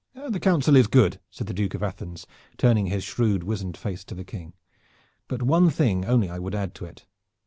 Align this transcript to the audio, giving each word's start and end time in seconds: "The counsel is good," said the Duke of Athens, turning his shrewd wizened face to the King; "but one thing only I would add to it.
"The 0.15 0.39
counsel 0.39 0.75
is 0.77 0.87
good," 0.87 1.19
said 1.29 1.45
the 1.45 1.53
Duke 1.53 1.75
of 1.75 1.83
Athens, 1.83 2.25
turning 2.57 2.87
his 2.87 3.03
shrewd 3.03 3.43
wizened 3.43 3.77
face 3.77 4.03
to 4.05 4.15
the 4.15 4.23
King; 4.23 4.53
"but 5.27 5.43
one 5.43 5.69
thing 5.69 6.05
only 6.05 6.27
I 6.27 6.39
would 6.39 6.55
add 6.55 6.73
to 6.73 6.85
it. 6.85 7.05